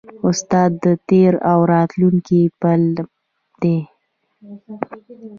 [0.29, 2.81] استاد د تېر او راتلونکي پل
[3.61, 3.77] دی.